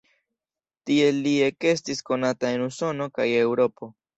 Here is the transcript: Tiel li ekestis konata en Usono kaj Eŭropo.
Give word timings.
Tiel 0.89 1.19
li 1.27 1.35
ekestis 1.49 2.03
konata 2.09 2.53
en 2.57 2.67
Usono 2.71 3.11
kaj 3.19 3.31
Eŭropo. 3.47 3.93